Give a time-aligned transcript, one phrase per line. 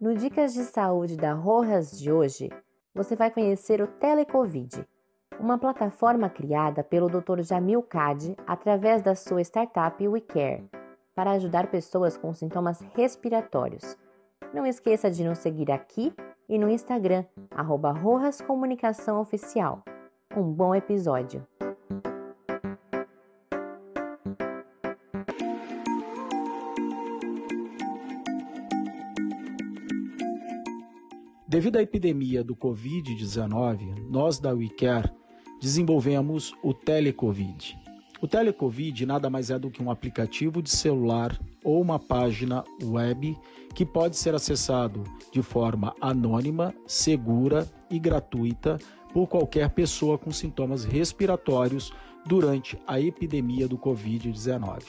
[0.00, 2.48] No Dicas de Saúde da Rojas de hoje,
[2.94, 4.88] você vai conhecer o Telecovid,
[5.38, 7.42] uma plataforma criada pelo Dr.
[7.42, 10.64] Jamil Kadi através da sua startup WeCare,
[11.14, 13.94] para ajudar pessoas com sintomas respiratórios.
[14.54, 16.14] Não esqueça de nos seguir aqui
[16.48, 19.84] e no Instagram, arroba Rojas Comunicação Oficial.
[20.34, 21.46] Um bom episódio!
[31.50, 35.10] Devido à epidemia do Covid-19, nós da WeCare
[35.60, 37.76] desenvolvemos o Telecovid.
[38.22, 43.36] O Telecovid nada mais é do que um aplicativo de celular ou uma página web
[43.74, 48.78] que pode ser acessado de forma anônima, segura e gratuita
[49.12, 51.92] por qualquer pessoa com sintomas respiratórios
[52.26, 54.82] durante a epidemia do Covid-19.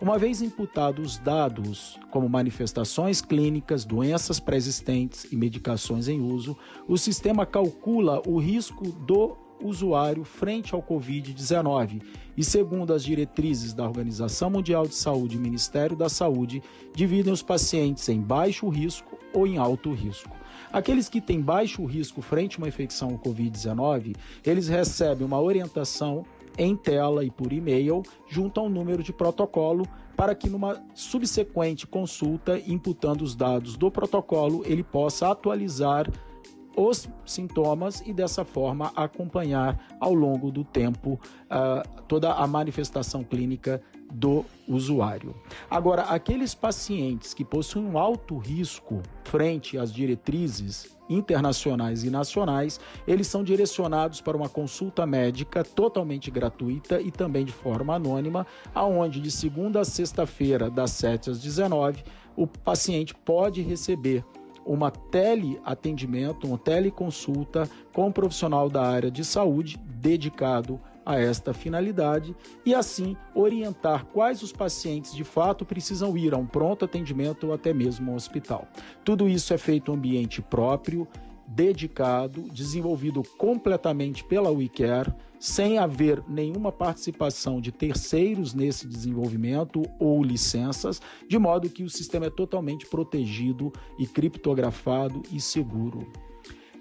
[0.00, 6.56] Uma vez imputados dados como manifestações clínicas, doenças pré-existentes e medicações em uso,
[6.88, 12.02] o sistema calcula o risco do usuário frente ao Covid-19
[12.36, 16.62] e, segundo as diretrizes da Organização Mundial de Saúde e Ministério da Saúde,
[16.94, 20.34] dividem os pacientes em baixo risco ou em alto risco.
[20.72, 26.24] Aqueles que têm baixo risco frente a uma infecção ao Covid-19, eles recebem uma orientação
[26.56, 31.86] em tela e por e-mail, junto a um número de protocolo, para que numa subsequente
[31.86, 36.08] consulta, imputando os dados do protocolo, ele possa atualizar
[36.76, 43.80] os sintomas e dessa forma acompanhar ao longo do tempo uh, toda a manifestação clínica
[44.14, 45.34] do usuário.
[45.68, 53.26] Agora, aqueles pacientes que possuem um alto risco frente às diretrizes internacionais e nacionais, eles
[53.26, 59.30] são direcionados para uma consulta médica totalmente gratuita e também de forma anônima, aonde de
[59.30, 62.04] segunda a sexta-feira, das 7 às 19,
[62.36, 64.24] o paciente pode receber
[64.64, 72.34] uma teleatendimento, uma teleconsulta com um profissional da área de saúde dedicado esta finalidade
[72.64, 77.52] e assim orientar quais os pacientes de fato precisam ir a um pronto atendimento ou
[77.52, 78.66] até mesmo ao hospital.
[79.04, 81.06] Tudo isso é feito em ambiente próprio,
[81.46, 91.02] dedicado, desenvolvido completamente pela WeCare, sem haver nenhuma participação de terceiros nesse desenvolvimento ou licenças,
[91.28, 96.10] de modo que o sistema é totalmente protegido e criptografado e seguro.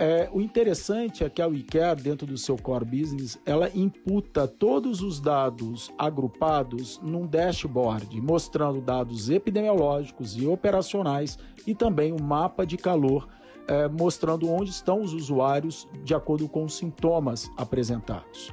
[0.00, 5.02] É, o interessante é que a WeCare, dentro do seu core business, ela imputa todos
[5.02, 12.76] os dados agrupados num dashboard, mostrando dados epidemiológicos e operacionais e também um mapa de
[12.76, 13.28] calor
[13.66, 18.52] é, mostrando onde estão os usuários de acordo com os sintomas apresentados.